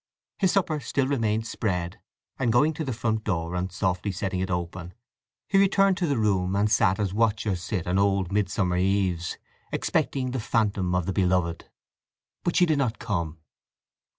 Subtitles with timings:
[0.39, 1.99] His supper still remained spread,
[2.39, 4.95] and going to the front door, and softly setting it open,
[5.47, 9.37] he returned to the room and sat as watchers sit on Old Midsummer eves,
[9.71, 11.69] expecting the phantom of the Beloved.
[12.43, 13.41] But she did not come.